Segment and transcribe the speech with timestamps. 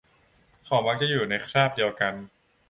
[0.65, 2.13] เขามักจะอยู่ในคราบเดียวกัน